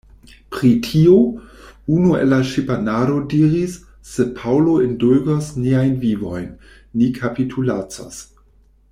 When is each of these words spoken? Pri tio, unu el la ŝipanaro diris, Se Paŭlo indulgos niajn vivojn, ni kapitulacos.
Pri 0.53 0.69
tio, 0.85 1.17
unu 1.97 2.13
el 2.19 2.31
la 2.35 2.39
ŝipanaro 2.51 3.19
diris, 3.33 3.75
Se 4.13 4.25
Paŭlo 4.39 4.73
indulgos 4.85 5.51
niajn 5.65 5.93
vivojn, 6.07 6.49
ni 7.03 7.11
kapitulacos. 7.19 8.19